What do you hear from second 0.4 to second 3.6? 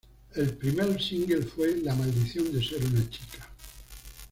primer single fue "La maldición de ser una chica".